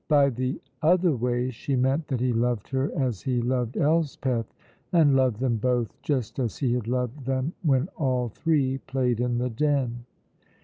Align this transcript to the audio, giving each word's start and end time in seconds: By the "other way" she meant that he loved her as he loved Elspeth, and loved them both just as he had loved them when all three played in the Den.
By 0.07 0.31
the 0.31 0.59
"other 0.81 1.15
way" 1.15 1.51
she 1.51 1.75
meant 1.75 2.07
that 2.07 2.19
he 2.21 2.33
loved 2.33 2.69
her 2.69 2.91
as 2.99 3.21
he 3.21 3.39
loved 3.39 3.77
Elspeth, 3.77 4.51
and 4.91 5.15
loved 5.15 5.39
them 5.39 5.57
both 5.57 5.95
just 6.01 6.39
as 6.39 6.57
he 6.57 6.73
had 6.73 6.87
loved 6.87 7.27
them 7.27 7.53
when 7.61 7.87
all 7.97 8.27
three 8.29 8.79
played 8.79 9.19
in 9.19 9.37
the 9.37 9.51
Den. 9.51 10.05